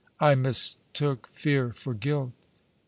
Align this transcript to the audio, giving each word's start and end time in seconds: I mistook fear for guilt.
I 0.19 0.33
mistook 0.33 1.27
fear 1.27 1.69
for 1.71 1.93
guilt. 1.93 2.31